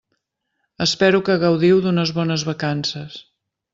[0.85, 3.21] Espero que gaudiu d'unes bones vacances.